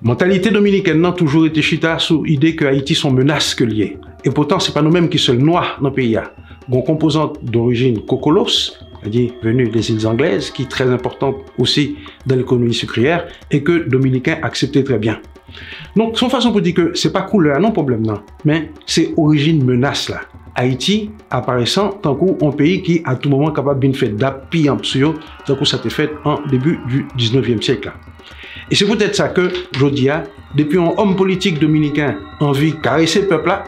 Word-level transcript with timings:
Mentalité 0.00 0.50
dominicaine 0.50 1.00
n'a 1.00 1.10
toujours 1.10 1.46
été 1.46 1.60
chita 1.60 1.98
sous 1.98 2.22
l'idée 2.22 2.54
que 2.54 2.64
Haïti 2.64 2.94
sont 2.94 3.10
menaces 3.10 3.52
que 3.52 3.64
liées. 3.64 3.98
Et 4.24 4.30
pourtant, 4.30 4.60
c'est 4.60 4.72
pas 4.72 4.80
nous-mêmes 4.80 5.08
qui 5.08 5.18
sommes 5.18 5.38
noirs 5.38 5.76
dans 5.82 5.88
le 5.88 5.94
pays. 5.94 6.16
Une 6.72 6.84
composante 6.84 7.42
d'origine 7.42 8.02
cocolos, 8.06 8.46
c'est-à-dire 9.00 9.32
venue 9.42 9.68
des 9.68 9.90
îles 9.90 10.06
anglaises, 10.06 10.52
qui 10.52 10.62
est 10.62 10.70
très 10.70 10.88
importante 10.88 11.34
aussi 11.58 11.96
dans 12.26 12.36
l'économie 12.36 12.74
sucrière, 12.74 13.26
et 13.50 13.64
que 13.64 13.88
Dominicains 13.88 14.38
acceptaient 14.40 14.84
très 14.84 14.98
bien. 14.98 15.18
Donc, 15.96 16.16
son 16.16 16.28
façon 16.28 16.52
pour 16.52 16.60
dire 16.60 16.74
que 16.74 16.92
c'est 16.94 17.12
pas 17.12 17.22
couleur, 17.22 17.58
non 17.58 17.72
problème, 17.72 18.06
non. 18.06 18.20
Mais 18.44 18.70
c'est 18.86 19.14
origine 19.16 19.64
menace, 19.64 20.10
là. 20.10 20.20
Haïti 20.54 21.10
apparaissant 21.30 21.88
tant 21.90 22.14
qu'un 22.14 22.50
pays 22.52 22.82
qui, 22.82 23.02
à 23.04 23.16
tout 23.16 23.30
moment, 23.30 23.50
capable 23.50 23.84
de 23.84 23.96
faire 23.96 24.10
d'appui 24.10 24.70
en 24.70 24.76
tant 24.76 25.56
que 25.56 25.64
ça 25.64 25.76
été 25.76 25.90
fait 25.90 26.10
en 26.24 26.38
début 26.48 26.78
du 26.88 27.06
19e 27.16 27.62
siècle. 27.62 27.92
Et 28.70 28.74
c'est 28.74 28.86
peut-être 28.86 29.14
ça 29.14 29.28
que, 29.28 29.50
je 29.72 29.86
dis, 29.86 30.08
depuis 30.54 30.78
un 30.78 30.92
homme 30.96 31.16
politique 31.16 31.58
dominicain 31.58 32.16
envie 32.40 32.72
de 32.72 32.76
caresser 32.76 33.22
le 33.22 33.28
peuple 33.28 33.48
là, 33.48 33.64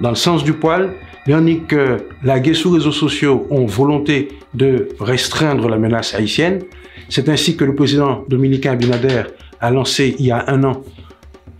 dans 0.00 0.10
le 0.10 0.16
sens 0.16 0.42
du 0.42 0.52
poil, 0.52 0.92
il 1.26 1.64
que 1.66 1.98
la 2.22 2.40
guerre 2.40 2.56
sous 2.56 2.70
réseaux 2.70 2.92
sociaux 2.92 3.46
ont 3.50 3.64
volonté 3.64 4.28
de 4.52 4.88
restreindre 5.00 5.68
la 5.68 5.78
menace 5.78 6.14
haïtienne. 6.14 6.62
C'est 7.08 7.28
ainsi 7.28 7.56
que 7.56 7.64
le 7.64 7.74
président 7.74 8.24
dominicain 8.28 8.72
Abinader 8.72 9.22
a 9.60 9.70
lancé 9.70 10.16
il 10.18 10.26
y 10.26 10.30
a 10.30 10.44
un 10.48 10.64
an 10.64 10.82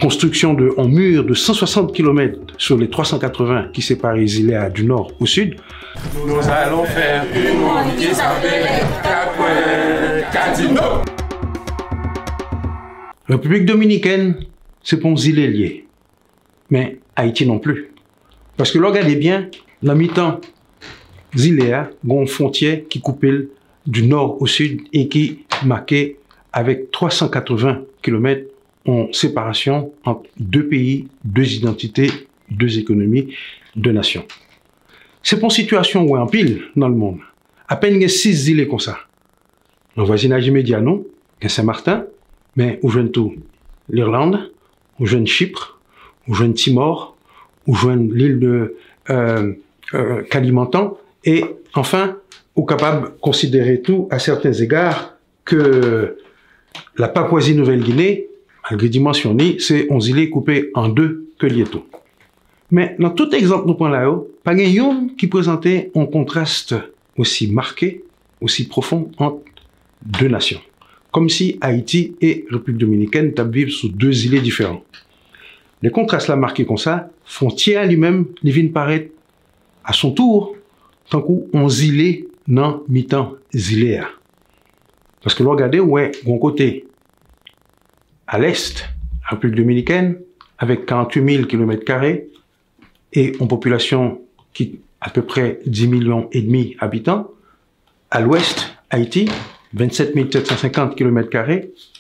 construction 0.01 0.55
de 0.55 0.75
mur 0.87 1.25
de 1.25 1.35
160 1.35 1.95
km 1.95 2.39
sur 2.59 2.77
les 2.77 2.91
380 2.91 3.69
qui 3.73 3.81
séparent 3.81 4.15
les 4.15 4.41
îles 4.41 4.71
du 4.75 4.85
nord 4.85 5.13
au 5.21 5.27
sud. 5.27 5.57
Nous 6.27 6.37
allons 6.49 6.85
faire 6.85 7.25
une 7.35 7.63
République 13.29 13.65
dominicaine, 13.65 14.37
c'est 14.83 15.01
pour 15.01 15.13
îles 15.13 15.51
lié. 15.51 15.87
Mais 16.71 16.99
Haïti 17.17 17.47
non 17.47 17.59
plus. 17.59 17.91
Parce 18.57 18.71
que 18.71 18.79
regardez 18.79 19.17
bien, 19.17 19.49
la 19.83 19.95
mi-temps, 19.95 20.41
Zilea, 21.37 21.91
une 22.07 22.27
frontière 22.27 22.83
qui 22.89 23.01
coupe 23.01 23.27
du 23.87 24.07
nord 24.07 24.41
au 24.41 24.47
sud 24.47 24.83
et 24.93 25.09
qui 25.09 25.41
marquait 25.65 26.17
avec 26.53 26.91
380 26.91 27.83
km 28.03 28.47
en 28.87 29.13
séparation 29.13 29.93
entre 30.05 30.29
deux 30.39 30.69
pays, 30.69 31.09
deux 31.25 31.55
identités, 31.55 32.11
deux 32.51 32.79
économies, 32.79 33.35
deux 33.75 33.93
nations. 33.93 34.25
C'est 35.23 35.37
pour 35.37 35.47
une 35.47 35.51
situation 35.51 36.03
où 36.03 36.17
en 36.17 36.27
pile 36.27 36.63
dans 36.77 36.89
le 36.89 36.95
monde. 36.95 37.19
À 37.67 37.77
peine 37.77 37.95
il 37.97 38.03
y 38.03 38.05
a 38.05 38.09
six 38.09 38.49
îles 38.49 38.69
comme 38.69 38.79
ça. 38.79 38.99
Le 39.97 40.03
voisinage 40.03 40.47
immédiat, 40.47 40.81
non, 40.81 41.05
Saint-Martin, 41.47 42.05
mais 42.57 42.79
où 42.83 42.89
joignent 42.91 43.11
tout 43.11 43.35
l'Irlande, 43.89 44.51
où 44.99 45.07
joignent 45.07 45.27
Chypre, 45.27 45.81
où 46.29 46.35
joignent 46.35 46.55
Timor, 46.55 47.17
où 47.67 47.75
joignent 47.75 48.13
l'île 48.13 48.39
de 48.39 48.77
euh, 49.11 49.53
euh, 49.95 50.23
Kalimantan, 50.23 50.97
et 51.25 51.45
enfin, 51.75 52.17
ou 52.57 52.65
capable 52.65 53.13
considérer 53.21 53.81
tout 53.81 54.09
à 54.11 54.19
certains 54.19 54.53
égards 54.53 55.15
que 55.45 56.17
la 56.97 57.09
Papouasie-Nouvelle-Guinée, 57.09 58.29
malgré 58.71 58.89
dimension 58.89 59.37
c'est 59.59 59.87
11 59.91 60.09
îles 60.09 60.31
coupées 60.31 60.71
en 60.75 60.89
deux 60.89 61.29
que 61.39 61.47
lié 61.47 61.65
tout. 61.65 61.85
Mais 62.71 62.97
dans 62.99 63.11
tout 63.11 63.35
exemple 63.35 63.67
nous 63.67 63.75
prenons 63.75 63.91
là-haut, 63.91 64.31
pas 64.43 64.55
qui 64.55 65.27
présentait 65.27 65.91
un 65.95 66.07
contraste 66.07 66.75
aussi 67.17 67.51
marqué, 67.51 68.05
aussi 68.41 68.67
profond 68.67 69.11
entre 69.19 69.43
deux 70.03 70.29
nations 70.29 70.61
comme 71.15 71.29
si 71.29 71.59
Haïti 71.61 72.17
et 72.21 72.45
République 72.51 72.81
dominicaine 72.81 73.33
vivent 73.49 73.71
sous 73.71 73.89
deux 73.89 74.27
îles 74.27 74.43
différents. 74.43 74.83
Les 75.81 75.93
contrastes 75.93 76.27
là 76.27 76.35
marqués 76.35 76.67
comme 76.67 76.77
ça, 76.77 77.09
frontière 77.25 77.87
lui-même, 77.87 78.27
les 78.43 78.51
viennent 78.51 78.73
paraître 78.73 79.13
à 79.85 79.93
son 79.93 80.11
tour, 80.11 80.57
tant 81.09 81.23
qu'on 81.23 81.69
île 81.69 82.27
dans 82.49 82.83
mi-temps 82.89 83.35
îléa. 83.53 84.09
Parce 85.23 85.37
que 85.37 85.45
vous 85.45 85.51
regardez, 85.51 85.79
ouais, 85.79 86.11
bon 86.25 86.37
côté, 86.39 86.85
à 88.27 88.41
l'est, 88.41 88.85
République 89.31 89.59
dominicaine, 89.59 90.19
avec 90.59 90.85
48 90.85 91.37
000 91.37 91.47
km 91.47 92.03
et 93.13 93.37
une 93.39 93.47
population 93.47 94.21
qui 94.53 94.81
à 95.01 95.11
peu 95.11 95.23
près 95.23 95.61
10 95.65 95.87
millions 95.87 96.29
et 96.33 96.43
demi 96.43 96.75
habitants, 96.81 97.31
à 98.11 98.21
l'ouest, 98.21 98.75
Haïti, 98.91 99.29
27 99.75 100.15
750 100.33 100.97
km, 100.97 101.31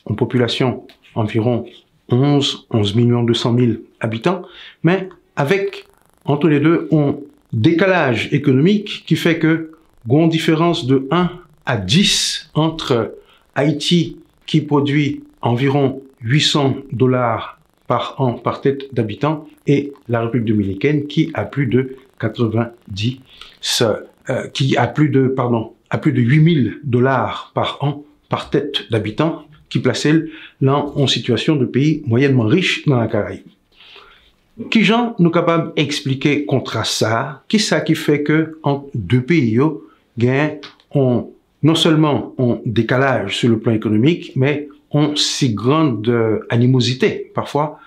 en 0.07 0.15
population 0.15 0.87
environ 1.15 1.67
11, 2.09 2.67
11 2.71 2.95
millions 2.95 3.23
200 3.23 3.59
000 3.59 3.73
habitants, 4.01 4.43
mais 4.83 5.09
avec, 5.37 5.87
entre 6.25 6.49
les 6.49 6.61
deux, 6.61 6.89
un 6.93 7.17
décalage 7.53 8.33
économique 8.33 9.05
qui 9.07 9.17
fait 9.17 9.39
que, 9.39 9.71
une 10.09 10.29
différence 10.29 10.87
de 10.87 11.09
1 11.11 11.31
à 11.65 11.77
10 11.79 12.51
entre 12.55 13.15
Haïti, 13.55 14.19
qui 14.47 14.61
produit 14.61 15.25
environ 15.41 16.03
800 16.21 16.77
dollars 16.93 17.59
par 17.87 18.15
an 18.19 18.35
par 18.35 18.61
tête 18.61 18.95
d'habitant, 18.95 19.49
et 19.67 19.93
la 20.09 20.23
République 20.23 20.49
dominicaine, 20.49 21.07
qui 21.07 21.31
a 21.33 21.45
plus 21.45 21.67
de 21.67 21.97
90, 22.21 23.19
euh, 24.29 24.49
qui 24.53 24.77
a 24.77 24.87
plus 24.87 25.09
de, 25.09 25.29
pardon, 25.29 25.73
à 25.95 25.99
plus 25.99 26.13
de 26.13 26.21
8000 26.21 26.81
dollars 26.83 27.53
par 27.55 27.79
an 27.81 28.03
par 28.29 28.51
tête 28.51 28.91
d'habitant, 28.91 29.45
qui 29.69 29.79
plaçait 29.79 30.25
là 30.61 30.75
en 30.75 31.07
situation 31.07 31.55
de 31.55 31.67
pays 31.67 32.03
moyennement 32.05 32.47
riche 32.47 32.85
dans 32.89 32.99
la 32.99 33.07
Caraïbe. 33.07 33.47
Qui 34.73 34.83
gens 34.83 35.15
nous 35.21 35.31
capables 35.31 35.73
d'expliquer 35.77 36.47
contre 36.47 36.85
ça, 36.85 37.45
qui 37.47 37.61
ça 37.61 37.81
qui 37.81 37.95
fait 37.95 38.25
que 38.25 38.59
en 38.65 38.87
deux 38.93 39.21
pays, 39.21 39.61
gain, 40.19 40.51
on, 40.91 41.31
non 41.63 41.77
seulement 41.77 42.35
un 42.39 42.59
décalage 42.67 43.37
sur 43.37 43.51
le 43.51 43.61
plan 43.61 43.73
économique, 43.73 44.33
mais 44.35 44.67
ont 44.91 45.15
si 45.15 45.55
grande 45.55 46.09
euh, 46.09 46.41
animosité, 46.51 47.31
parfois, 47.33 47.79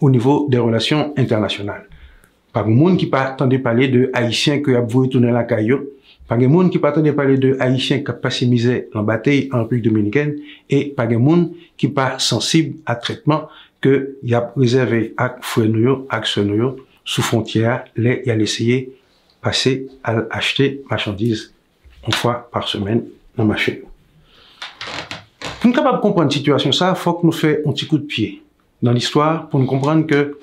au 0.00 0.08
niveau 0.08 0.46
des 0.48 0.58
relations 0.58 1.12
internationales. 1.16 1.86
Par 2.52 2.68
le 2.68 2.74
monde 2.74 2.96
qui 2.96 3.06
pas 3.06 3.36
parler 3.64 3.88
de 3.88 4.08
Haïtiens 4.12 4.62
qui 4.62 4.72
a 4.72 4.80
voulu 4.82 5.08
tourner 5.08 5.32
la 5.32 5.42
caillou, 5.42 5.80
pas 6.28 6.36
de 6.36 6.46
monde 6.46 6.70
qui 6.70 6.78
pas 6.78 6.92
parler 6.92 7.38
de 7.38 7.56
Haïtiens 7.60 8.00
qui 8.00 8.12
passé 8.20 8.46
misère 8.46 8.82
en 8.94 9.02
bataille 9.02 9.48
en 9.52 9.62
République 9.62 9.84
dominicaine 9.84 10.36
et 10.68 10.86
pas 10.86 11.06
de 11.06 11.16
qui 11.76 11.88
pas 11.88 12.18
sensible 12.18 12.76
à 12.84 12.96
traitement 12.96 13.48
que 13.80 14.16
y 14.22 14.34
a 14.34 14.52
réservé 14.56 15.14
à 15.16 15.36
nous, 15.58 16.06
à 16.08 16.22
nous 16.42 16.76
sous 17.04 17.22
frontière, 17.22 17.84
les 17.96 18.22
y 18.26 18.30
a 18.30 18.36
essayé 18.36 18.92
passer 19.40 19.86
à 20.02 20.16
acheter 20.30 20.82
marchandises 20.90 21.54
une 22.06 22.12
fois 22.12 22.48
par 22.52 22.66
semaine 22.66 23.04
dans 23.36 23.44
le 23.44 23.48
marché. 23.48 23.84
Pour 25.60 25.70
nous 25.70 25.72
capable 25.72 25.98
de 25.98 26.02
comprendre 26.02 26.28
la 26.30 26.34
situation 26.34 26.72
ça, 26.72 26.94
faut 26.96 27.14
que 27.14 27.26
nous 27.26 27.32
fassions 27.32 27.58
un 27.64 27.72
petit 27.72 27.86
coup 27.86 27.98
de 27.98 28.04
pied 28.04 28.42
dans 28.82 28.92
l'histoire 28.92 29.48
pour 29.48 29.60
nous 29.60 29.66
comprendre 29.66 30.06
que 30.06 30.36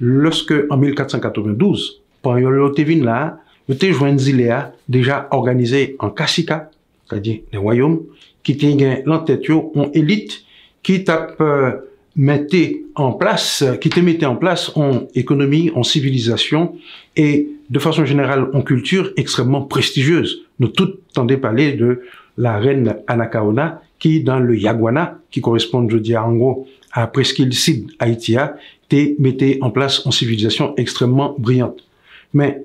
lorsque 0.00 0.54
en 0.70 0.76
1492, 0.78 2.02
pendant 2.22 2.50
le 2.50 3.04
là, 3.04 3.38
le 3.68 3.92
joint 3.92 4.16
Zilea 4.16 4.72
déjà 4.88 5.28
organisé 5.30 5.96
en 5.98 6.10
Kassika, 6.10 6.70
c'est-à-dire 7.08 7.40
les 7.52 7.58
royaumes, 7.58 8.02
qui 8.42 8.52
étaient 8.52 9.02
l'entête 9.04 9.50
en 9.50 9.90
élite, 9.92 10.44
qui 10.82 11.02
tape 11.04 11.40
euh, 11.40 11.72
mettait 12.14 12.84
en 12.94 13.12
place, 13.12 13.64
qui 13.80 13.88
te 13.90 14.00
mettait 14.00 14.26
en 14.26 14.36
place 14.36 14.70
en 14.76 15.06
économie, 15.14 15.70
en 15.74 15.82
civilisation 15.82 16.76
et 17.16 17.48
de 17.68 17.78
façon 17.78 18.04
générale 18.04 18.48
en 18.54 18.62
culture 18.62 19.12
extrêmement 19.16 19.62
prestigieuse. 19.62 20.42
Nous 20.60 20.68
tous 20.68 20.94
tendez 21.12 21.36
parler 21.36 21.72
de 21.72 22.02
la 22.38 22.58
reine 22.58 22.96
Anakaona 23.06 23.82
qui 23.98 24.22
dans 24.22 24.38
le 24.38 24.56
Yaguana, 24.56 25.18
qui 25.30 25.40
correspond, 25.40 25.88
je 25.88 25.96
dis 25.96 26.16
en 26.16 26.34
gros, 26.34 26.66
à 26.92 27.06
presqu'île 27.06 27.52
Sid 27.52 27.90
Haïtia, 27.98 28.56
te 28.88 29.20
mettait 29.20 29.58
en 29.60 29.70
place 29.70 30.02
une 30.04 30.12
civilisation 30.12 30.74
extrêmement 30.76 31.34
brillante. 31.38 31.84
Mais 32.32 32.62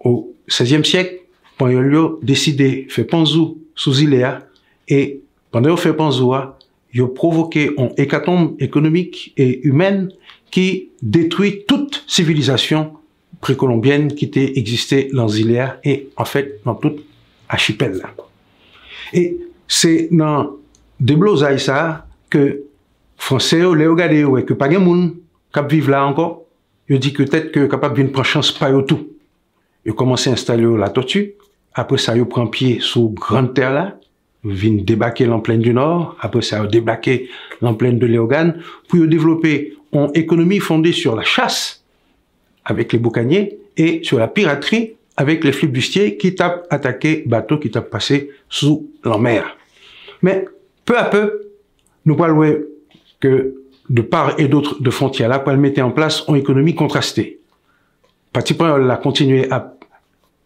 au 0.00 0.34
16e 0.50 0.84
syek, 0.88 1.16
pan 1.60 1.70
yon 1.72 1.90
yo 1.92 2.04
deside 2.26 2.86
fe 2.92 3.04
panzou 3.08 3.58
sou 3.78 3.94
zile 3.94 4.22
a, 4.26 4.32
e 4.88 5.20
pandan 5.52 5.74
yo 5.74 5.80
fe 5.80 5.92
panzou 5.96 6.34
a, 6.36 6.42
yo 6.92 7.10
provoke 7.14 7.68
an 7.78 7.92
ekatombe 8.00 8.58
ekonomik 8.64 9.30
e 9.38 9.60
humen 9.64 10.08
ki 10.50 10.66
detwi 11.00 11.60
tout 11.68 12.00
sivilizasyon 12.10 12.88
prekolombienne 13.44 14.16
ki 14.18 14.30
te 14.34 14.46
egziste 14.58 15.06
lan 15.16 15.30
zile 15.30 15.60
a, 15.62 15.68
e 15.86 16.10
an 16.18 16.28
fèt 16.28 16.58
nan 16.66 16.80
tout 16.82 16.98
achipel 17.50 18.00
la. 18.00 18.10
E 19.14 19.22
se 19.70 20.08
nan 20.10 20.56
deblo 20.98 21.36
zay 21.38 21.60
sa, 21.62 22.06
ke 22.30 22.66
franse 23.20 23.58
yo 23.60 23.74
le 23.74 23.86
yo 23.86 23.94
gade 23.98 24.18
yo, 24.18 24.36
e 24.38 24.44
ke 24.46 24.56
pa 24.58 24.68
gen 24.70 24.84
moun 24.84 25.06
kap 25.54 25.70
vive 25.70 25.92
la 25.92 26.02
anko, 26.08 26.28
yo 26.90 26.98
di 26.98 27.14
ke 27.14 27.26
tèt 27.30 27.52
ke 27.54 27.68
kapap 27.70 27.94
vin 27.96 28.10
pran 28.10 28.26
chans 28.26 28.50
pa 28.58 28.72
yo 28.72 28.82
tou. 28.82 29.09
Il 29.90 29.96
commencé 29.96 30.30
à 30.30 30.34
installer 30.34 30.68
la 30.78 30.88
tortue. 30.88 31.34
Après 31.74 31.98
ça, 31.98 32.16
il 32.16 32.24
prend 32.24 32.46
pied 32.46 32.78
sous 32.80 33.08
grande 33.08 33.54
terre 33.54 33.72
là. 33.72 33.96
viennent 34.44 34.84
débarquer 34.84 35.26
en 35.28 35.40
plaine 35.40 35.60
du 35.60 35.74
Nord, 35.74 36.16
après 36.20 36.42
ça 36.42 36.62
a 36.62 36.66
débarqué 36.68 37.28
en 37.60 37.74
plaine 37.74 37.98
de 37.98 38.06
Léogane, 38.06 38.62
pour 38.88 39.04
développer 39.08 39.74
une 39.92 40.08
économie 40.14 40.60
fondée 40.60 40.92
sur 40.92 41.16
la 41.16 41.24
chasse 41.24 41.82
avec 42.64 42.92
les 42.92 43.00
boucaniers 43.00 43.58
et 43.76 44.00
sur 44.04 44.20
la 44.20 44.28
piraterie 44.28 44.92
avec 45.16 45.42
les 45.42 45.50
flibustiers 45.50 46.16
qui 46.16 46.36
tapent 46.36 46.68
attaqué 46.70 47.24
bateaux 47.26 47.58
qui 47.58 47.72
tapent 47.72 47.90
passé 47.90 48.30
sous 48.48 48.88
la 49.04 49.18
mer. 49.18 49.56
Mais 50.22 50.44
peu 50.84 50.96
à 50.96 51.04
peu, 51.04 51.50
nous 52.04 52.14
parlons 52.14 52.60
que 53.18 53.54
de 53.88 54.02
part 54.02 54.38
et 54.38 54.46
d'autre 54.46 54.80
de 54.80 54.90
frontières 54.90 55.28
là, 55.28 55.40
pour 55.40 55.52
mettre 55.54 55.82
en 55.82 55.90
place 55.90 56.22
une 56.28 56.36
économie 56.36 56.76
contrastée. 56.76 57.40
Parti 58.32 58.54
a 58.60 58.96
continué 58.96 59.50
à 59.50 59.74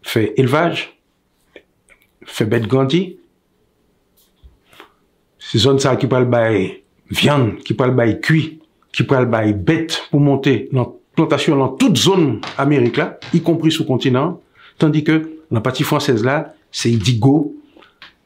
fè 0.05 0.29
elvaj, 0.41 0.85
fè 2.25 2.47
bet 2.49 2.67
ganti, 2.69 3.03
se 5.41 5.61
zon 5.61 5.79
sa 5.81 5.95
ki 5.99 6.09
pal 6.11 6.27
bay 6.29 6.67
vyan, 7.13 7.55
ki 7.65 7.75
pal 7.77 7.93
bay 7.97 8.17
kwi, 8.23 8.43
ki 8.95 9.05
pal 9.09 9.27
bay 9.29 9.53
bet 9.53 9.99
pou 10.11 10.21
monte 10.23 10.65
nan 10.75 10.93
plantasyon 11.15 11.61
nan 11.61 11.75
tout 11.79 11.95
zon 11.97 12.39
Amerik 12.61 12.99
la, 12.99 13.13
y 13.33 13.41
kompris 13.45 13.77
sou 13.77 13.87
kontinant, 13.87 14.39
tandi 14.81 15.03
ke 15.05 15.19
nan 15.53 15.63
pati 15.65 15.85
fransez 15.87 16.25
la, 16.25 16.41
se 16.75 16.91
y 16.91 16.99
di 16.99 17.17
go, 17.21 17.53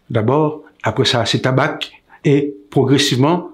d'abord, 0.10 0.64
apre 0.84 1.06
sa 1.08 1.26
se 1.30 1.42
tabak, 1.44 1.90
e 2.26 2.52
progresiveman, 2.74 3.46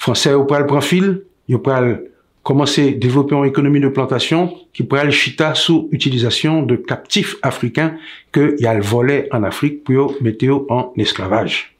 fransez 0.00 0.34
yo 0.34 0.46
pral 0.48 0.66
pran 0.70 0.84
fil, 0.84 1.12
yo 1.50 1.60
pral 1.62 1.92
commencer 2.42 2.88
à 2.88 2.92
développer 2.92 3.34
une 3.34 3.44
économie 3.44 3.80
de 3.80 3.88
plantation 3.88 4.54
qui 4.72 4.82
pourrait 4.82 5.04
le 5.04 5.10
chita 5.10 5.54
sous 5.54 5.88
utilisation 5.92 6.62
de 6.62 6.76
captifs 6.76 7.36
africains 7.42 7.96
que 8.32 8.56
y 8.60 8.66
a 8.66 8.74
le 8.74 9.28
en 9.32 9.42
Afrique 9.42 9.84
pour 9.84 10.14
mettre 10.20 10.64
en 10.68 10.92
esclavage. 10.96 11.76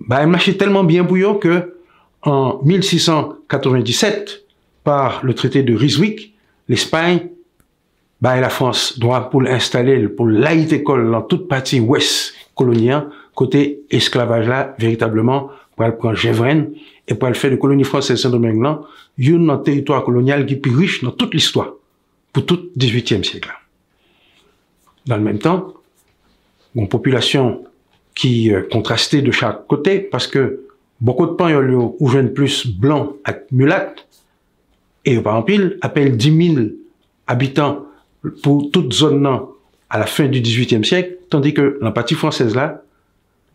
Bah, 0.00 0.18
elle 0.20 0.28
marchait 0.28 0.54
tellement 0.54 0.84
bien 0.84 1.04
bouillon 1.04 1.34
que 1.34 1.74
en 2.22 2.60
1697, 2.64 4.44
par 4.84 5.24
le 5.24 5.34
traité 5.34 5.62
de 5.62 5.74
Ryswick, 5.74 6.34
l'Espagne, 6.68 7.28
bah, 8.20 8.38
et 8.38 8.40
la 8.40 8.48
France 8.48 8.98
doit 8.98 9.30
pour 9.30 9.42
l'installer, 9.42 10.08
pour 10.08 10.26
l'école 10.26 11.10
dans 11.10 11.22
toute 11.22 11.48
partie 11.48 11.80
ouest 11.80 12.34
coloniale, 12.54 13.08
côté 13.34 13.80
esclavage 13.90 14.46
là, 14.46 14.74
véritablement, 14.78 15.50
pour 15.76 15.86
le 15.86 15.96
prendre 15.96 16.16
Gévren, 16.16 16.70
et 17.08 17.14
pour 17.14 17.28
le 17.28 17.34
faire 17.34 17.50
de 17.50 17.56
colonie 17.56 17.84
française 17.84 18.20
Saint-Domingue 18.20 18.62
là, 18.62 18.80
un 19.18 19.58
territoire 19.58 20.04
colonial 20.04 20.46
qui 20.46 20.54
est 20.54 20.58
plus 20.58 20.74
riche 20.74 21.02
dans 21.02 21.10
toute 21.10 21.34
l'histoire, 21.34 21.72
pour 22.32 22.46
tout 22.46 22.70
18e 22.78 23.24
siècle. 23.24 23.50
Dans 25.06 25.16
le 25.16 25.22
même 25.22 25.38
temps, 25.38 25.74
une 26.74 26.88
population 26.88 27.64
qui 28.14 28.52
euh, 28.52 28.62
contrastait 28.70 29.22
de 29.22 29.30
chaque 29.30 29.66
côté 29.66 29.98
parce 29.98 30.26
que 30.26 30.66
beaucoup 31.00 31.26
de 31.26 31.36
gens 31.48 31.94
ou 31.98 32.08
jeunes 32.08 32.32
plus 32.32 32.66
blancs 32.66 33.16
et 33.28 33.32
mulattes 33.50 34.06
et 35.04 35.18
par 35.20 35.38
exemple 35.38 35.78
appellent 35.80 36.16
10 36.16 36.54
000 36.54 36.66
habitants 37.26 37.86
pour 38.42 38.70
toute 38.70 38.92
zone 38.92 39.26
à 39.90 39.98
la 39.98 40.06
fin 40.06 40.26
du 40.28 40.40
XVIIIe 40.40 40.84
siècle, 40.84 41.18
tandis 41.28 41.52
que 41.52 41.78
partie 41.90 42.14
française 42.14 42.54
là, 42.54 42.82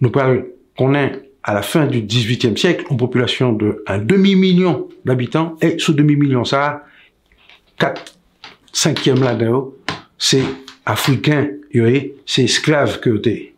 nous 0.01 0.11
parlons 0.11 0.45
qu'on 0.77 0.93
est 0.93 1.26
à 1.47 1.53
la 1.53 1.61
fin 1.61 1.87
du 1.87 2.01
XVIIIe 2.01 2.57
siècle 2.57 2.85
une 2.91 2.97
population 2.97 3.53
de 3.53 3.81
un 3.87 3.99
demi-million 3.99 4.89
d'habitants. 5.05 5.55
Et 5.61 5.79
sous 5.79 5.93
demi-million 5.93 6.43
ça, 6.43 6.83
4 7.79 8.17
cinquièmes 8.73 9.23
là-dedans, 9.23 9.71
c'est 10.17 10.43
africain, 10.85 11.47
c'est 12.25 12.43
esclave 12.43 12.99
que 12.99 13.11
t'es. 13.11 13.53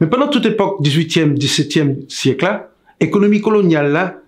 Mais 0.00 0.06
pendant 0.06 0.28
toute 0.28 0.46
époque 0.46 0.80
18e, 0.80 1.36
17e 1.36 2.08
siècle 2.08 2.44
là, 2.44 2.70
l'économie 3.00 3.40
coloniale 3.40 3.90
là 3.90 4.18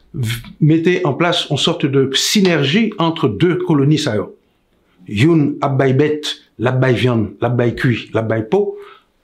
mettait 0.61 1.01
en 1.05 1.15
place 1.15 1.47
une 1.51 1.57
sorte 1.57 1.87
de 1.87 2.11
synergie 2.13 2.93
entre 2.99 3.29
deux 3.29 3.59
colonies 3.59 3.99
ça 3.99 4.17
Une 5.07 5.59
abbay 5.61 5.93
bête, 5.93 6.39
l'abbay 6.59 6.93
viande, 6.93 7.35
l'abbay 7.41 7.77
cuit, 7.77 8.11
l'abbay 8.13 8.43
peau, 8.43 8.77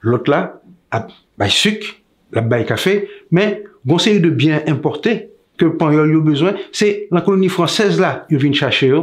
l'autre 0.02 0.30
là 0.30 0.60
abbay 0.92 1.48
sucre, 1.48 1.99
la 2.32 2.42
baye 2.42 2.66
kafe, 2.66 3.08
men 3.30 3.58
gonseye 3.86 4.20
de 4.20 4.30
byen 4.30 4.66
importe, 4.70 5.30
ke 5.60 5.68
pan 5.76 5.92
yo 5.92 6.06
yo 6.08 6.22
bezwen, 6.24 6.56
se 6.72 7.06
la 7.12 7.22
koloni 7.24 7.50
fransez 7.52 8.00
la 8.00 8.24
yo 8.32 8.40
vin 8.40 8.54
chache 8.56 8.88
yo, 8.88 9.02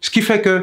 se 0.00 0.12
ki 0.14 0.22
fe 0.22 0.38
ke 0.44 0.54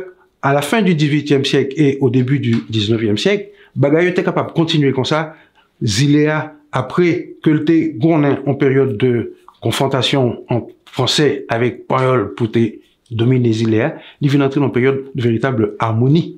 a 0.45 0.53
la 0.55 0.61
fin 0.63 0.85
du 0.85 0.93
18e 0.95 1.41
siyek 1.43 1.75
e 1.75 1.89
o 1.99 2.09
debu 2.13 2.39
du 2.39 2.55
19e 2.71 3.17
siyek, 3.19 3.49
bagay 3.75 4.09
yo 4.09 4.15
te 4.15 4.23
kapab 4.23 4.53
kontinue 4.55 4.93
kon 4.95 5.07
sa, 5.07 5.33
zilea 5.83 6.39
apre 6.75 7.11
ke 7.43 7.57
lte 7.57 7.77
gounen 7.99 8.39
an 8.45 8.59
peryode 8.59 8.95
de 9.01 9.11
konfrontasyon 9.63 10.45
an 10.53 10.65
fransez 10.95 11.43
avek 11.51 11.83
pan 11.89 12.05
yo 12.05 12.15
pou 12.37 12.51
te 12.51 12.67
domine 13.11 13.51
zilea, 13.53 13.95
li 14.21 14.31
vin 14.31 14.45
antre 14.45 14.63
nan 14.63 14.73
peryode 14.75 15.11
de 15.13 15.25
veritable 15.25 15.73
harmoni. 15.83 16.29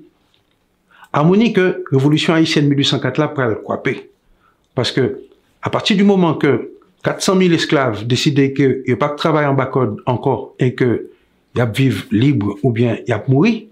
Harmoni 1.14 1.54
ke 1.56 1.70
revolutyon 1.92 2.38
haisyen 2.38 2.68
1804 2.70 3.22
la 3.22 3.30
pral 3.34 3.58
kwape. 3.66 3.96
Paske 4.78 5.06
à 5.62 5.70
partir 5.70 5.98
du 5.98 6.04
moment 6.04 6.34
que 6.34 6.72
400 7.04 7.40
000 7.40 7.54
esclaves 7.54 8.08
décidaient 8.08 8.54
qu'il 8.54 8.84
n'y 8.88 8.94
a 8.94 8.98
pas 8.98 9.10
de 9.10 9.16
travail 9.16 9.46
en 9.46 9.54
bas 9.54 9.72
encore 10.06 10.56
et 10.60 10.74
que 10.74 11.10
y 11.56 11.62
a 11.62 11.72
libre 12.12 12.58
ou 12.64 12.72
bien 12.72 12.98
y 13.08 13.12
a 13.12 13.24
mourir, 13.28 13.64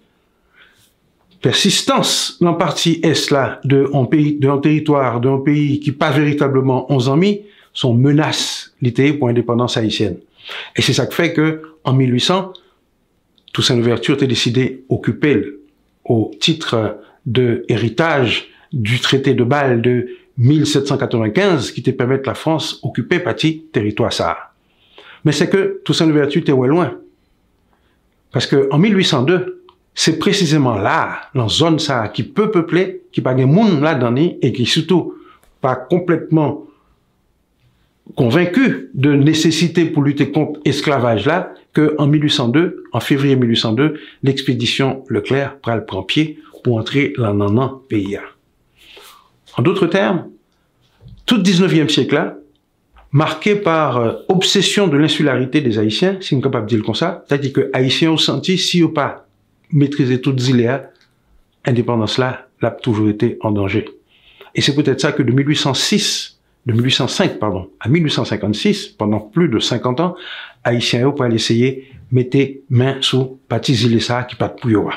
persistance 1.42 2.38
dans 2.42 2.56
partie 2.56 3.00
est 3.04 3.30
là 3.30 3.60
de 3.64 3.90
un 3.94 4.08
d'un 4.40 4.58
territoire, 4.58 5.22
d'un 5.22 5.40
pays 5.40 5.80
qui 5.80 5.92
pas 5.92 6.12
véritablement 6.12 6.92
11 6.92 7.10
ans 7.10 7.18
mis, 7.18 7.42
sont 7.74 7.94
menaces 7.94 8.74
littéraires 8.82 9.20
pour 9.20 9.28
l'indépendance 9.28 9.78
haïtienne. 9.78 10.18
Et 10.76 10.82
c'est 10.82 10.94
ça 10.94 11.06
qui 11.06 11.16
fait 11.16 11.34
que, 11.34 11.62
en 11.84 11.94
1800, 11.94 12.54
Toussaint 13.54 13.76
Louverture 13.76 14.18
a 14.22 14.26
décidé 14.26 14.84
d'occuper 14.90 15.46
au 16.04 16.32
titre 16.40 16.98
de 17.26 17.64
héritage 17.70 18.48
du 18.74 19.00
traité 19.00 19.34
de 19.34 19.44
Bâle 19.44 19.82
de 19.82 20.08
1795 20.38 21.72
qui 21.72 21.82
te 21.82 21.92
permet 21.92 22.22
la 22.26 22.34
France 22.34 22.80
occuper 22.84 23.20
partie 23.20 23.66
territoire 23.72 24.12
ça. 24.12 24.52
Mais 25.24 25.32
c'est 25.32 25.50
que 25.50 25.82
Toussaint 25.84 26.06
Louverture 26.06 26.42
était 26.42 26.52
loin. 26.70 26.94
Parce 28.32 28.48
que 28.48 28.68
en 28.72 28.78
1802, 28.78 29.64
c'est 29.94 30.20
précisément 30.20 30.76
là, 30.76 31.22
dans 31.34 31.48
zone 31.48 31.80
ça, 31.80 32.10
qui 32.10 32.24
peut 32.24 32.52
peupler, 32.52 33.04
qui 33.12 33.22
pas 33.22 33.34
de 33.34 33.46
monde 33.46 33.82
là-dedans, 33.82 34.14
et 34.18 34.52
qui 34.52 34.66
surtout 34.66 35.16
pas 35.62 35.76
complètement 35.76 36.68
convaincu 38.16 38.90
de 38.94 39.14
nécessité 39.14 39.86
pour 39.86 40.04
lutter 40.04 40.32
contre 40.32 40.60
l'esclavage 40.66 41.26
là, 41.26 41.54
que 41.74 41.96
en 41.98 42.08
1802, 42.08 42.84
en 42.92 43.00
février 43.00 43.36
1802, 43.36 44.00
l'expédition 44.22 45.04
Leclerc 45.10 45.58
prend 45.60 46.04
pied 46.04 46.40
pour 46.64 46.78
entrer 46.78 47.14
dans 47.18 47.34
le 47.34 47.88
pays. 47.88 48.18
En 49.58 49.62
d'autres 49.62 49.88
termes, 49.88 50.30
tout 51.26 51.42
19e 51.42 51.90
siècle 51.90 52.16
là, 52.16 52.38
marqué 53.12 53.56
par 53.56 53.98
euh, 53.98 54.14
obsession 54.28 54.88
de 54.88 54.98
l'insularité 54.98 55.62
des 55.62 55.80
Haïtiens, 55.80 56.18
si 56.20 56.34
on 56.34 56.40
est 56.40 56.42
capable 56.42 56.70
de 56.70 56.76
dire 56.76 56.86
comme 56.86 56.96
ça, 56.96 57.24
c'est-à-dire 57.28 57.54
que 57.54 57.70
Haïtiens 57.74 58.12
ont 58.12 58.18
senti, 58.18 58.58
si 58.58 58.84
ou 58.84 58.90
pas 58.90 59.26
maîtriser 59.72 60.22
toutes 60.22 60.48
îles, 60.48 60.90
indépendance 61.66 62.18
là, 62.18 62.48
l'a 62.62 62.72
toujours 62.72 63.10
été 63.10 63.38
en 63.42 63.52
danger. 63.52 63.86
Et 64.54 64.62
c'est 64.62 64.76
peut-être 64.76 65.02
ça 65.02 65.12
que 65.12 65.24
de 65.24 65.32
1806, 65.32 66.40
de 66.66 66.74
1805, 66.74 67.40
pardon, 67.40 67.70
à 67.80 67.90
1856, 67.90 68.88
pendant 68.90 69.20
plus 69.20 69.50
de 69.50 69.60
50 69.60 70.00
ans, 70.00 70.16
Haïtiens 70.64 71.10
pour 71.12 71.24
aller 71.24 71.36
essayer 71.36 71.90
mettre 72.12 72.38
main 72.70 72.98
sous 73.02 73.40
Patis 73.48 74.00
ça 74.00 74.24
qui 74.24 74.36
pas 74.36 74.48
de 74.48 74.60
pouyoa. 74.60 74.94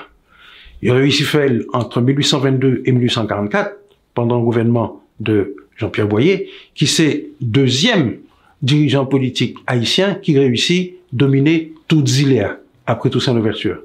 Il 0.83 0.93
réussi 0.93 1.25
fait 1.25 1.61
entre 1.73 2.01
1822 2.01 2.83
et 2.85 2.93
1844, 2.93 3.77
pendant 4.15 4.39
le 4.39 4.45
gouvernement 4.45 5.03
de 5.21 5.57
Jean-Pierre 5.77 6.09
Boyer, 6.09 6.49
qui 6.75 6.87
c'est 6.87 7.27
deuxième 7.41 8.19
dirigeant 8.63 9.07
politique 9.07 9.57
haïtien 9.67 10.15
qui 10.15 10.39
réussit 10.39 10.95
dominer 11.13 11.73
toutes 11.87 12.19
îles 12.19 12.59
après 12.87 13.11
tout 13.11 13.21
ça 13.21 13.33
l'ouverture. 13.33 13.79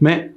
Mais 0.00 0.32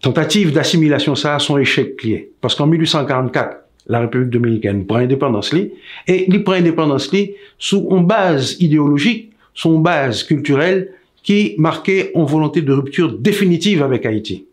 tentative 0.00 0.52
d'assimilation 0.52 1.14
ça 1.14 1.36
a 1.36 1.38
son 1.38 1.58
échec 1.58 1.96
clé. 1.96 2.30
Parce 2.40 2.54
qu'en 2.54 2.66
1844, 2.66 3.58
la 3.86 4.00
République 4.00 4.30
dominicaine 4.30 4.86
prend 4.86 4.96
indépendance 4.96 5.52
et 5.54 6.24
il 6.28 6.44
prend 6.44 6.52
indépendance 6.52 7.10
sous 7.58 7.88
une 7.90 8.06
base 8.06 8.56
idéologique, 8.60 9.32
son 9.54 9.78
base 9.78 10.22
culturelle 10.22 10.92
qui 11.22 11.54
marquait 11.58 12.10
une 12.14 12.24
volonté 12.24 12.62
de 12.62 12.72
rupture 12.72 13.18
définitive 13.18 13.82
avec 13.82 14.06
Haïti. 14.06 14.46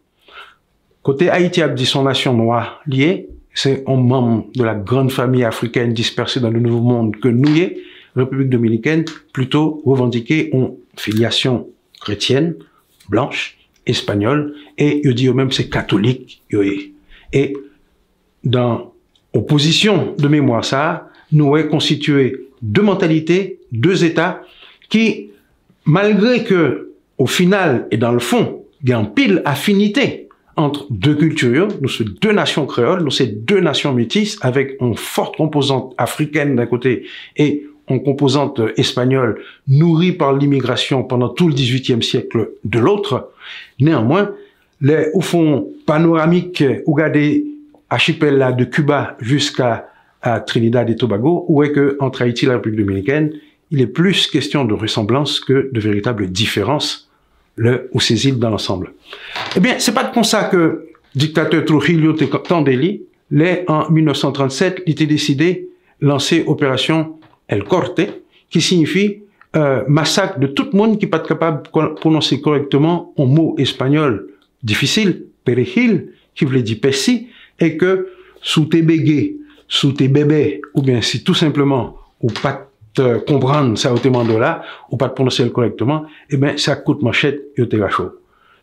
Côté 1.01 1.29
Haïti 1.29 1.61
a 1.61 1.69
dit 1.69 1.85
son 1.85 2.03
nation 2.03 2.33
noire 2.33 2.81
liée, 2.85 3.27
c'est 3.61 3.83
un 3.87 3.97
membre 3.97 4.45
de 4.55 4.63
la 4.63 4.73
grande 4.73 5.11
famille 5.11 5.43
africaine 5.43 5.91
dispersée 5.91 6.39
dans 6.39 6.49
le 6.49 6.61
Nouveau 6.61 6.79
Monde 6.79 7.17
que 7.17 7.27
nous 7.27 7.49
République 8.15 8.49
dominicaine, 8.49 9.03
plutôt 9.33 9.81
revendiquée 9.85 10.49
une 10.53 10.75
filiation 10.95 11.67
chrétienne, 11.99 12.55
blanche, 13.09 13.57
espagnol, 13.85 14.53
et 14.77 15.01
il 15.03 15.13
dit 15.13 15.29
même 15.29 15.51
c'est 15.51 15.69
catholique. 15.69 16.41
Et 17.33 17.53
dans 18.45 18.93
opposition 19.33 20.15
de 20.17 20.27
mémoire 20.29 20.63
ça, 20.63 21.09
nous 21.33 21.57
est 21.57 21.67
constitué 21.67 22.47
deux 22.61 22.81
mentalités, 22.81 23.59
deux 23.73 24.05
États 24.05 24.41
qui, 24.89 25.31
malgré 25.83 26.45
que, 26.45 26.91
au 27.17 27.27
final 27.27 27.87
et 27.91 27.97
dans 27.97 28.13
le 28.13 28.19
fond, 28.19 28.63
il 28.83 28.89
y 28.89 28.93
a 28.93 28.99
une 28.99 29.13
pile 29.13 29.41
affinité 29.43 30.28
entre 30.59 30.87
deux 30.89 31.15
cultures, 31.15 31.69
nous 31.81 31.87
sommes 31.87 32.15
deux 32.21 32.31
nations 32.31 32.65
créoles, 32.65 33.03
nous 33.03 33.11
sommes 33.11 33.27
deux 33.27 33.59
nations 33.59 33.93
métisses 33.93 34.37
avec 34.41 34.75
une 34.81 34.95
forte 34.95 35.37
composante 35.37 35.93
africaine 35.97 36.55
d'un 36.55 36.65
côté 36.65 37.05
et 37.37 37.65
une 37.89 38.03
composante 38.03 38.61
espagnole 38.77 39.41
nourrie 39.67 40.11
par 40.11 40.33
l'immigration 40.33 41.03
pendant 41.03 41.29
tout 41.29 41.47
le 41.47 41.55
XVIIIe 41.55 42.03
siècle 42.03 42.51
de 42.63 42.79
l'autre. 42.79 43.31
Néanmoins, 43.79 44.31
les, 44.81 45.07
au 45.13 45.21
fond, 45.21 45.67
panoramique, 45.85 46.63
des 47.13 47.45
archipel 47.89 48.55
de 48.57 48.65
Cuba 48.65 49.17
jusqu'à 49.19 49.87
Trinidad 50.45 50.89
et 50.89 50.95
Tobago, 50.95 51.45
où 51.47 51.63
est 51.63 51.71
que 51.71 51.97
entre 51.99 52.21
Haïti 52.21 52.45
et 52.45 52.47
la 52.49 52.55
République 52.55 52.79
dominicaine, 52.79 53.31
il 53.71 53.81
est 53.81 53.87
plus 53.87 54.27
question 54.27 54.65
de 54.65 54.73
ressemblance 54.73 55.39
que 55.39 55.69
de 55.71 55.79
véritable 55.79 56.29
différence 56.29 57.08
le, 57.59 57.89
ou 57.91 57.99
ces 57.99 58.25
îles 58.25 58.39
dans 58.39 58.49
l'ensemble. 58.49 58.93
Eh 59.55 59.59
bien, 59.59 59.75
c'est 59.79 59.93
pas 59.93 60.05
de 60.05 60.23
ça 60.23 60.45
que 60.45 60.87
dictateur 61.13 61.65
Trujillo 61.65 62.13
Tandeli, 62.13 63.01
les 63.31 63.65
en 63.67 63.89
1937, 63.91 64.83
il 64.85 64.93
était 64.93 65.05
décidé 65.05 65.67
lancer 65.99 66.45
opération 66.47 67.19
El 67.49 67.65
Corte, 67.65 68.01
qui 68.49 68.61
signifie 68.61 69.23
euh, 69.57 69.83
massacre 69.87 70.39
de 70.39 70.47
tout 70.47 70.69
le 70.71 70.77
monde 70.77 70.97
qui 70.97 71.05
n'est 71.05 71.09
pas 71.09 71.19
capable 71.19 71.63
de 71.63 71.69
prononcer 71.95 72.39
correctement 72.39 73.13
un 73.17 73.25
mot 73.25 73.55
espagnol 73.57 74.29
difficile, 74.63 75.25
perejil, 75.43 76.13
qui 76.35 76.45
voulait 76.45 76.63
dire 76.63 76.79
pessi, 76.81 77.27
et 77.59 77.75
que 77.75 78.07
sous 78.41 78.65
tes 78.65 78.81
bégés, 78.81 79.35
sous 79.67 79.91
tes 79.91 80.07
bébés, 80.07 80.61
ou 80.73 80.81
bien 80.81 81.01
si 81.01 81.25
tout 81.25 81.33
simplement, 81.33 81.97
ou 82.21 82.27
pas 82.27 82.68
comprendre 83.25 83.77
ça 83.77 83.93
au 83.93 83.97
là, 84.37 84.61
ou 84.91 84.97
pas 84.97 85.07
de 85.07 85.13
prononcer 85.13 85.49
correctement, 85.49 86.05
eh 86.29 86.37
bien, 86.37 86.57
ça 86.57 86.75
coûte 86.75 87.01
manchette 87.01 87.41
et 87.57 87.61
au. 87.61 88.11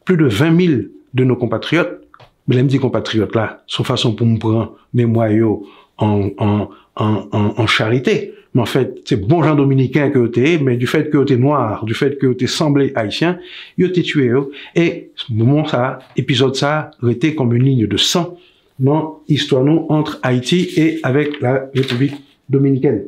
Plus 0.04 0.16
de 0.16 0.26
20 0.26 0.60
000 0.60 0.82
de 1.14 1.24
nos 1.24 1.36
compatriotes, 1.36 2.00
mais 2.48 2.62
les 2.62 2.78
compatriotes 2.78 3.34
là, 3.34 3.62
sont 3.66 3.84
façon 3.84 4.14
pour 4.14 4.26
me 4.26 4.38
prendre 4.38 4.76
mes 4.94 5.06
moyens 5.06 5.58
en, 5.98 6.30
en, 6.38 6.68
en, 6.96 7.66
charité. 7.66 8.34
Mais 8.54 8.62
en 8.62 8.66
fait, 8.66 9.02
c'est 9.04 9.16
bon 9.16 9.42
gens 9.42 9.54
dominicain 9.54 10.10
que 10.10 10.26
t'es, 10.28 10.58
mais 10.62 10.76
du 10.76 10.86
fait 10.86 11.10
que 11.10 11.18
t'es 11.24 11.36
noir, 11.36 11.84
du 11.84 11.94
fait 11.94 12.18
que 12.18 12.32
t'es 12.32 12.46
semblé 12.46 12.92
haïtien, 12.94 13.38
yo 13.76 13.88
t'es 13.88 14.02
tué, 14.02 14.30
Et, 14.74 15.10
ce 15.14 15.32
moment 15.32 15.66
ça, 15.66 15.98
épisode 16.16 16.54
ça, 16.54 16.90
été 17.08 17.34
comme 17.34 17.52
une 17.52 17.64
ligne 17.64 17.86
de 17.86 17.96
sang 17.96 18.38
dans 18.78 19.22
l'histoire 19.28 19.64
entre 19.88 20.18
Haïti 20.22 20.70
et 20.76 21.00
avec 21.02 21.40
la 21.40 21.68
République 21.74 22.14
dominicaine. 22.48 23.04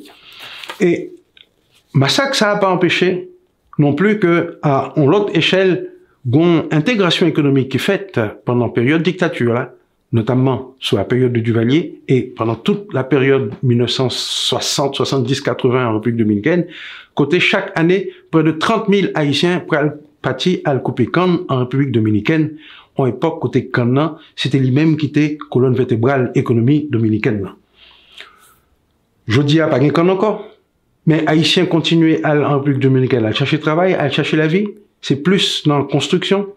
Et 0.80 1.12
massacre, 1.94 2.34
ça 2.34 2.54
n'a 2.54 2.56
pas 2.56 2.70
empêché 2.70 3.28
non 3.78 3.94
plus 3.94 4.18
que 4.18 4.58
à 4.62 4.92
l'autre 4.96 5.36
échelle, 5.36 5.92
une 6.32 6.64
intégration 6.70 7.26
économique 7.26 7.70
qui 7.70 7.76
est 7.76 7.80
faite 7.80 8.20
pendant 8.44 8.68
période 8.68 9.02
dictature, 9.02 9.54
là, 9.54 9.72
notamment 10.12 10.74
sous 10.80 10.96
la 10.96 11.04
période 11.04 11.32
de 11.32 11.40
Duvalier 11.40 12.00
et 12.08 12.22
pendant 12.22 12.54
toute 12.54 12.92
la 12.92 13.04
période 13.04 13.52
1960, 13.62 14.94
70, 14.96 15.40
80 15.40 15.86
en 15.86 15.94
République 15.94 16.18
dominicaine, 16.18 16.66
côté 17.14 17.40
chaque 17.40 17.72
année, 17.78 18.10
près 18.30 18.42
de 18.42 18.50
30 18.50 18.88
000 18.88 19.08
Haïtiens 19.14 19.62
partis 20.22 20.60
à 20.64 20.74
couper 20.76 21.08
en 21.16 21.58
République 21.58 21.92
dominicaine. 21.92 22.56
En 22.96 23.06
époque, 23.06 23.40
côté 23.40 23.68
Cannes, 23.68 24.14
c'était 24.34 24.58
lui-même 24.58 24.96
qui 24.96 25.06
était 25.06 25.38
colonne 25.50 25.74
vertébrale 25.74 26.32
économie 26.34 26.88
dominicaine. 26.90 27.48
Je 29.28 29.40
dis 29.40 29.60
à 29.60 29.68
pas 29.68 29.78
encore. 29.78 30.47
Mais 31.08 31.26
Haïtiens 31.26 31.64
continuent 31.64 32.18
à, 32.22 32.36
en 32.36 32.58
République 32.58 32.82
dominicaine 32.82 33.24
à 33.24 33.32
chercher 33.32 33.58
travail, 33.58 33.94
à 33.94 34.10
chercher 34.10 34.36
la 34.36 34.46
vie. 34.46 34.66
C'est 35.00 35.22
plus 35.22 35.62
dans 35.66 35.78
la 35.78 35.84
construction, 35.84 36.48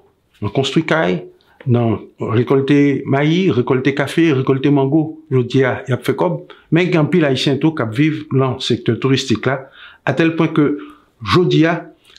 dans 0.42 0.50
construire 0.50 0.86
caille, 0.86 1.24
dans 1.66 2.02
récolter 2.20 3.02
maïs, 3.06 3.50
récolter 3.50 3.96
café, 3.96 4.34
récolter 4.34 4.70
mango. 4.70 5.24
Je 5.32 5.40
dis, 5.40 5.60
il 5.60 5.62
y 5.62 5.94
a 5.94 5.98
fait 6.04 6.18
comme. 6.18 6.42
Mais 6.70 6.84
il 6.84 6.94
y 6.94 6.98
a 6.98 7.00
un 7.00 7.06
pile 7.06 7.24
haïtien 7.24 7.56
tout 7.56 7.74
qui 7.74 7.84
vivent 7.94 8.26
dans 8.34 8.56
le 8.56 8.60
secteur 8.60 9.00
touristique 9.00 9.46
là, 9.46 9.70
à 10.04 10.12
tel 10.12 10.36
point 10.36 10.50
que, 10.50 10.80
je 11.24 11.40
dis, 11.46 11.64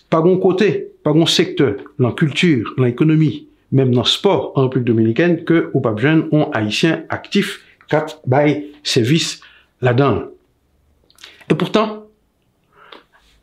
pas 0.09 0.23
bon 0.23 0.39
côté, 0.39 0.89
pas 1.05 1.13
bon 1.13 1.27
secteur, 1.27 1.75
dans 1.99 2.09
la 2.09 2.15
culture, 2.15 2.73
dans 2.79 2.85
l'économie, 2.85 3.47
même 3.73 3.95
dans 3.95 4.05
le 4.05 4.07
sport 4.07 4.53
en 4.55 4.63
République 4.63 4.87
dominicaine, 4.87 5.45
que, 5.45 5.71
au 5.75 5.81
pas 5.81 5.95
jeunes, 5.99 6.29
ont 6.33 6.51
haïtiens 6.53 7.03
actifs, 7.11 7.61
qui 7.91 7.97
bail 8.27 8.69
service 8.83 9.43
là-dedans. 9.83 10.23
Et 11.51 11.55
pourtant, 11.55 12.02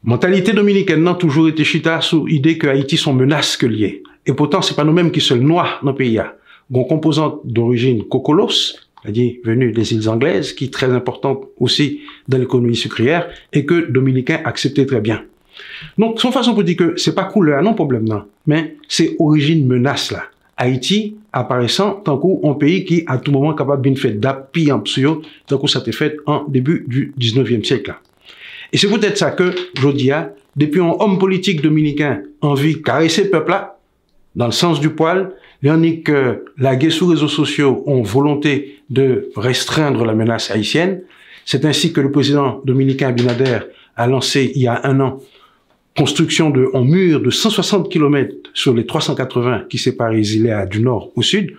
Mentalité 0.03 0.53
dominicaine 0.53 1.03
n'a 1.03 1.13
toujours 1.13 1.49
été 1.49 1.65
chita 1.65 1.99
sous 1.99 2.25
l'idée 2.25 2.57
que 2.57 2.67
Haïti 2.67 2.95
sont 2.95 3.13
menaces 3.13 3.57
que 3.57 3.65
liées. 3.65 4.01
Et 4.25 4.31
pourtant, 4.31 4.61
c'est 4.61 4.75
pas 4.75 4.85
nous-mêmes 4.85 5.11
qui 5.11 5.19
sommes 5.19 5.41
noirs 5.41 5.81
dans 5.83 5.91
le 5.91 5.97
pays. 5.97 6.21
Une 6.73 6.87
composante 6.87 7.41
d'origine 7.43 8.05
cocolos, 8.05 8.77
c'est-à-dire 9.03 9.33
venue 9.43 9.73
des 9.73 9.93
îles 9.93 10.07
anglaises, 10.07 10.53
qui 10.53 10.65
est 10.65 10.73
très 10.73 10.89
importante 10.89 11.43
aussi 11.59 11.99
dans 12.29 12.37
l'économie 12.37 12.77
sucrière, 12.77 13.27
et 13.51 13.65
que 13.65 13.91
Dominicains 13.91 14.39
acceptaient 14.45 14.85
très 14.85 15.01
bien. 15.01 15.23
Donc, 15.97 16.21
son 16.21 16.31
façon 16.31 16.53
pour 16.53 16.63
dire 16.63 16.77
que 16.77 16.93
c'est 16.95 17.13
pas 17.15 17.25
couleur, 17.25 17.61
non 17.61 17.73
problème, 17.73 18.07
non. 18.07 18.23
Mais 18.47 18.77
c'est 18.87 19.17
origine 19.19 19.67
menace, 19.67 20.13
là. 20.13 20.23
Haïti 20.55 21.15
apparaissant 21.33 21.95
tant 21.95 22.17
qu'un 22.17 22.53
pays 22.53 22.85
qui, 22.85 23.03
à 23.05 23.17
tout 23.17 23.33
moment, 23.33 23.53
capable 23.53 23.81
d'une 23.81 23.97
fête 23.97 24.21
d'appui 24.21 24.71
en 24.71 24.81
tant 25.45 25.57
que 25.57 25.67
ça 25.67 25.79
été 25.79 25.91
fait 25.91 26.15
en 26.25 26.45
début 26.47 26.85
du 26.87 27.13
19e 27.19 27.65
siècle, 27.65 27.89
là. 27.89 27.99
Et 28.71 28.77
c'est 28.77 28.89
peut-être 28.89 29.17
ça 29.17 29.31
que, 29.31 29.53
je 29.79 29.89
dis, 29.89 30.11
depuis 30.55 30.81
un 30.81 30.95
homme 30.99 31.17
politique 31.17 31.61
dominicain 31.61 32.21
envie 32.41 32.81
caresser 32.81 33.23
le 33.23 33.29
peuple-là, 33.29 33.77
dans 34.35 34.45
le 34.45 34.51
sens 34.51 34.79
du 34.79 34.89
poil, 34.89 35.31
il 35.61 35.69
y 35.69 35.71
en 35.71 35.83
a 35.83 35.91
que 36.03 36.45
la 36.57 36.75
guerre 36.75 36.91
sous 36.91 37.07
réseaux 37.07 37.27
sociaux 37.27 37.83
ont 37.87 38.01
volonté 38.03 38.81
de 38.89 39.29
restreindre 39.35 40.05
la 40.05 40.13
menace 40.13 40.51
haïtienne. 40.51 41.01
C'est 41.45 41.65
ainsi 41.65 41.91
que 41.91 41.99
le 41.99 42.11
président 42.11 42.61
dominicain 42.63 43.09
Abinader 43.09 43.59
a 43.95 44.07
lancé 44.07 44.51
il 44.55 44.61
y 44.61 44.67
a 44.67 44.81
un 44.85 44.99
an 44.99 45.19
construction 45.97 46.49
de 46.49 46.69
un 46.73 46.83
mur 46.83 47.19
de 47.19 47.29
160 47.29 47.91
km 47.91 48.33
sur 48.53 48.73
les 48.73 48.85
380 48.85 49.65
qui 49.69 49.77
séparent 49.77 50.11
les 50.11 50.37
du 50.69 50.81
nord 50.81 51.11
au 51.15 51.21
sud. 51.21 51.55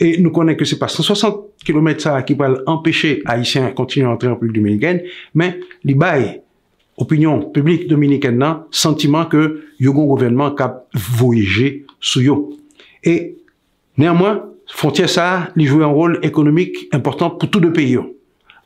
E 0.00 0.14
nou 0.22 0.32
konen 0.32 0.56
ke 0.56 0.64
se 0.64 0.78
pa 0.80 0.88
160 0.88 1.64
km 1.66 1.90
sa 2.00 2.14
ki 2.24 2.36
pal 2.40 2.56
empeshe 2.70 3.18
Haitien 3.28 3.74
kontinu 3.76 4.08
antre 4.08 4.30
Republik 4.32 4.56
Dominikèn, 4.56 5.02
men 5.36 5.58
li 5.84 5.96
baye 5.98 6.38
opinyon 7.00 7.50
publik 7.54 7.84
Dominikèn 7.90 8.38
nan 8.40 8.62
sentiman 8.72 9.28
ke 9.28 9.42
yo 9.80 9.92
gon 9.96 10.08
gouvernement 10.08 10.56
kap 10.56 10.86
voyeje 11.18 11.82
sou 12.00 12.24
yo. 12.24 12.38
E 13.04 13.36
neanmwen, 14.00 14.40
fontye 14.72 15.08
sa 15.10 15.50
li 15.58 15.68
jwe 15.68 15.84
an 15.84 15.92
rol 15.96 16.16
ekonomik 16.24 16.86
important 16.96 17.36
pou 17.36 17.50
tout 17.50 17.60
de 17.60 17.72
peyi 17.74 17.98
yo. 17.98 18.06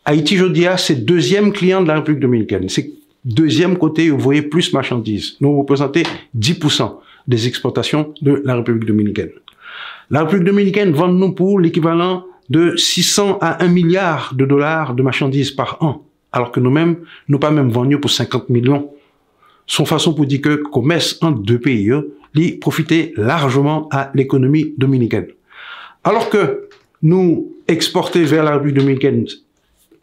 Haiti 0.06 0.36
jodi 0.36 0.68
a 0.68 0.76
se 0.76 0.92
deuxième 0.92 1.52
klient 1.52 1.82
de 1.82 1.88
la 1.88 1.98
Republik 1.98 2.20
Dominikèn. 2.20 2.68
Se 2.68 2.82
deuxième 3.24 3.78
kote 3.78 4.04
yo 4.04 4.18
voye 4.18 4.42
plus 4.42 4.72
marchandise. 4.72 5.34
Nou 5.40 5.58
represente 5.62 6.04
10% 6.36 7.00
des 7.26 7.48
eksportasyon 7.48 8.12
de 8.20 8.42
la 8.44 8.54
Republik 8.54 8.84
Dominikèn. 8.86 9.30
La 10.10 10.20
République 10.20 10.46
dominicaine 10.46 10.92
vend 10.92 11.08
nous 11.08 11.32
pour 11.32 11.60
l'équivalent 11.60 12.24
de 12.50 12.76
600 12.76 13.38
à 13.40 13.64
1 13.64 13.68
milliard 13.68 14.34
de 14.34 14.44
dollars 14.44 14.94
de 14.94 15.02
marchandises 15.02 15.50
par 15.50 15.78
an, 15.80 16.04
alors 16.32 16.52
que 16.52 16.60
nous-mêmes, 16.60 16.96
nous 17.28 17.38
pas 17.38 17.50
même 17.50 17.70
vendu 17.70 17.98
pour 17.98 18.10
50 18.10 18.50
millions. 18.50 18.90
Son 19.66 19.86
façon 19.86 20.12
pour 20.12 20.26
dire 20.26 20.42
que 20.42 20.56
commerce 20.56 21.18
entre 21.22 21.40
deux 21.40 21.58
pays, 21.58 21.90
lui 22.34 22.52
profitait 22.52 23.12
largement 23.16 23.88
à 23.90 24.10
l'économie 24.14 24.74
dominicaine. 24.76 25.28
Alors 26.02 26.28
que 26.28 26.68
nous 27.02 27.52
exporter 27.66 28.24
vers 28.24 28.44
la 28.44 28.54
République 28.54 28.76
dominicaine 28.76 29.26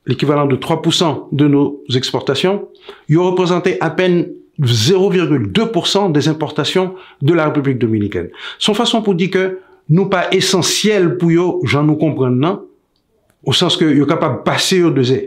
l'équivalent 0.08 0.48
de 0.48 0.56
3% 0.56 1.28
de 1.32 1.48
nos 1.48 1.84
exportations, 1.94 2.70
il 3.08 3.20
représentait 3.20 3.78
à 3.82 3.92
peine 3.92 4.30
0,2% 4.62 6.12
des 6.12 6.28
importations 6.28 6.96
de 7.22 7.34
la 7.34 7.46
République 7.46 7.78
dominicaine. 7.78 8.30
Son 8.58 8.74
façon 8.74 9.02
pour 9.02 9.16
dire 9.16 9.30
que 9.30 9.60
nous 9.90 10.08
pas 10.08 10.30
essentiel 10.32 11.18
pour 11.18 11.30
eux, 11.32 11.60
j'en 11.64 11.84
nous 11.84 11.96
comprendre, 11.96 12.36
non? 12.36 12.68
Au 13.44 13.54
sens 13.54 13.76
que 13.76 13.86
yo 13.86 14.06
capable 14.06 14.38
de 14.38 14.44
passer 14.44 14.84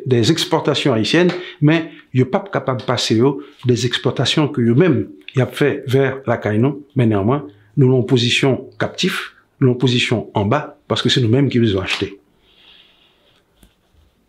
des, 0.07 0.31
exportations 0.31 0.93
haïtiennes, 0.93 1.33
mais 1.61 1.91
yo 2.13 2.27
pas 2.27 2.45
capable 2.53 2.81
de 2.81 2.87
passer 2.87 3.21
des 3.65 3.87
exportations 3.87 4.47
que 4.47 4.61
eux 4.61 4.75
même 4.75 5.09
y 5.37 5.41
a 5.41 5.47
fait 5.47 5.83
vers 5.87 6.21
la 6.27 6.37
Caïnon, 6.37 6.81
mais 6.95 7.07
néanmoins, 7.07 7.47
nous 7.77 7.89
l'en 7.89 8.03
position 8.03 8.69
captif, 8.79 9.35
nous 9.61 9.69
l'en 9.69 9.75
position 9.75 10.31
en 10.35 10.45
bas, 10.45 10.79
parce 10.87 11.03
que 11.03 11.09
c'est 11.09 11.21
nous-mêmes 11.21 11.49
qui 11.49 11.59
les 11.59 11.73
avons 11.73 11.83
achetés. 11.83 12.21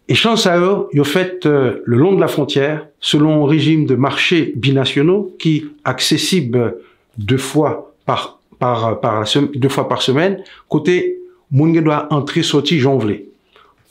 Et 0.07 0.15
chance 0.15 0.45
à 0.45 0.59
eux, 0.59 0.87
ont 0.95 1.03
fait 1.03 1.45
euh, 1.45 1.81
le 1.83 1.97
long 1.97 2.13
de 2.13 2.21
la 2.21 2.27
frontière, 2.27 2.87
selon 2.99 3.43
un 3.43 3.47
régime 3.47 3.85
de 3.85 3.95
marché 3.95 4.53
binationaux 4.55 5.35
qui 5.39 5.65
accessible 5.83 6.77
deux 7.17 7.37
fois 7.37 7.95
par 8.05 8.34
par, 8.59 8.99
par 8.99 9.25
deux 9.53 9.69
fois 9.69 9.87
par 9.87 10.01
semaine, 10.01 10.43
côté, 10.69 11.19
moun 11.51 11.73
doit 11.81 12.07
entrer, 12.11 12.43
sortir, 12.43 12.79
jonvler. 12.79 13.29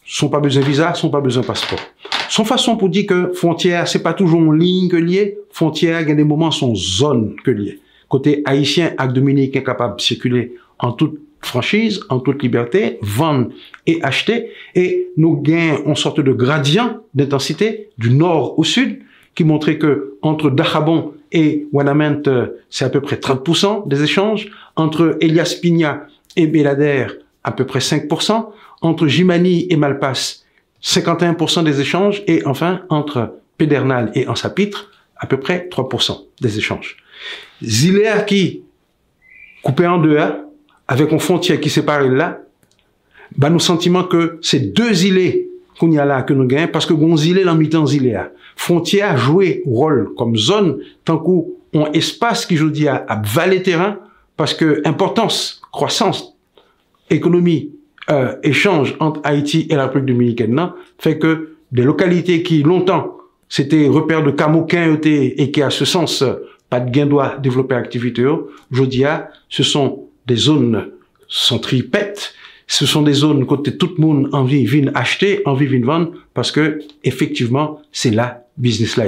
Sont 0.06 0.28
pas 0.28 0.40
besoin 0.40 0.62
de 0.62 0.66
visa, 0.66 0.92
sont 0.94 1.08
pas 1.08 1.20
besoin 1.20 1.42
de 1.42 1.46
passeport. 1.46 1.80
son 2.28 2.44
façon 2.44 2.76
pour 2.76 2.90
dire 2.90 3.06
que 3.06 3.32
frontière, 3.32 3.88
c'est 3.88 4.02
pas 4.02 4.12
toujours 4.12 4.40
en 4.40 4.52
ligne 4.52 4.88
que 4.88 4.96
lié. 4.96 5.38
Frontière, 5.50 6.02
il 6.02 6.08
y 6.08 6.12
a 6.12 6.14
des 6.14 6.24
moments, 6.24 6.50
sont 6.50 6.74
zone 6.74 7.36
que 7.42 7.50
lié. 7.50 7.80
Côté 8.08 8.42
haïtien, 8.44 8.92
Dominique 9.12 9.56
est 9.56 9.62
capable 9.62 9.96
de 9.96 10.02
circuler 10.02 10.54
en 10.78 10.92
toute 10.92 11.18
franchise, 11.40 12.00
en 12.08 12.20
toute 12.20 12.42
liberté, 12.42 12.98
vendre 13.02 13.48
et 13.86 14.02
acheter. 14.02 14.50
Et 14.74 15.08
nous 15.16 15.40
gagnons 15.40 15.86
une 15.86 15.96
sorte 15.96 16.20
de 16.20 16.32
gradient 16.32 16.98
d'intensité 17.14 17.88
du 17.98 18.10
nord 18.10 18.58
au 18.58 18.64
sud 18.64 19.00
qui 19.34 19.44
montrait 19.44 19.78
que 19.78 20.16
entre 20.22 20.50
Dachabon 20.50 21.12
et 21.34 21.66
Wanament, 21.72 22.22
c'est 22.70 22.84
à 22.84 22.88
peu 22.88 23.00
près 23.00 23.16
30% 23.16 23.88
des 23.88 24.04
échanges. 24.04 24.50
Entre 24.76 25.18
Elias 25.20 25.58
Pigna 25.60 26.06
et 26.36 26.46
Belader, 26.46 27.08
à 27.42 27.50
peu 27.50 27.66
près 27.66 27.80
5%. 27.80 28.46
Entre 28.80 29.06
Jimani 29.08 29.66
et 29.68 29.76
Malpass, 29.76 30.44
51% 30.82 31.64
des 31.64 31.80
échanges. 31.80 32.22
Et 32.28 32.46
enfin, 32.46 32.82
entre 32.88 33.34
Pédernal 33.58 34.12
et 34.14 34.28
Ansapitre, 34.28 34.92
à 35.16 35.26
peu 35.26 35.38
près 35.40 35.68
3% 35.70 36.24
des 36.40 36.56
échanges. 36.56 36.96
Zilea 37.62 38.20
qui, 38.22 38.62
coupé 39.62 39.88
en 39.88 39.98
deux, 39.98 40.18
avec 40.86 41.10
une 41.10 41.20
frontière 41.20 41.60
qui 41.60 41.68
sépare 41.68 42.02
là, 42.02 42.42
bah, 43.36 43.50
nous 43.50 43.58
sentiment 43.58 44.04
que 44.04 44.38
ces 44.40 44.60
deux 44.60 45.04
îlets 45.04 45.48
qu'on 45.78 45.90
y 45.90 45.98
a 45.98 46.04
là, 46.04 46.22
que 46.22 46.32
nous 46.32 46.46
gagnons, 46.46 46.68
parce 46.72 46.86
que 46.86 46.92
Gonzilé, 46.92 47.44
l'en 47.44 47.54
mi-temps. 47.54 47.86
Frontière 48.56 49.16
jouer 49.18 49.62
rôle 49.66 50.14
comme 50.16 50.36
zone, 50.36 50.78
tant 51.04 51.18
qu'on 51.18 51.92
espace 51.92 52.46
qui, 52.46 52.56
je 52.56 52.66
dis, 52.66 52.88
à, 52.88 53.04
à 53.08 53.20
terrain, 53.62 53.98
parce 54.36 54.54
que 54.54 54.82
importance, 54.84 55.62
croissance, 55.72 56.36
économie, 57.10 57.72
euh, 58.10 58.36
échange 58.42 58.96
entre 59.00 59.20
Haïti 59.24 59.66
et 59.70 59.76
la 59.76 59.86
République 59.86 60.08
dominicaine, 60.08 60.70
fait 60.98 61.18
que 61.18 61.56
des 61.72 61.82
localités 61.82 62.42
qui, 62.42 62.62
longtemps, 62.62 63.16
c'était 63.48 63.88
repère 63.88 64.22
de 64.22 64.30
Camouquin 64.30 64.98
et 65.04 65.50
qui, 65.50 65.62
à 65.62 65.70
ce 65.70 65.84
sens, 65.84 66.24
pas 66.70 66.80
de 66.80 66.90
gain 66.90 67.06
doit 67.06 67.36
développer 67.38 67.74
activité, 67.74 68.24
je 68.70 68.84
dis, 68.84 69.04
ce 69.48 69.62
sont 69.62 70.04
des 70.26 70.36
zones 70.36 70.90
centripètes, 71.28 72.34
ce 72.66 72.86
sont 72.86 73.02
des 73.02 73.12
zones 73.12 73.46
côté 73.46 73.76
tout 73.76 73.90
le 73.96 74.02
monde 74.04 74.28
envie 74.32 74.64
de 74.64 74.90
acheter, 74.94 75.42
envie 75.44 75.68
de 75.68 75.84
vendre, 75.84 76.12
parce 76.32 76.50
que, 76.50 76.80
effectivement, 77.02 77.80
c'est 77.92 78.10
là 78.10 78.46
business 78.56 78.96
là. 78.96 79.06